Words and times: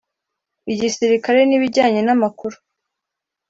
igisirikare 0.71 1.41
n’ibijyanye 1.45 2.01
n’amakuru 2.03 2.57